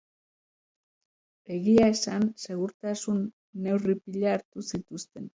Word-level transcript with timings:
Egia 1.55 1.89
esan, 1.95 2.25
segurtasun 2.45 3.19
neurri 3.67 3.95
pila 4.07 4.33
hartu 4.37 4.65
zituzten. 4.71 5.29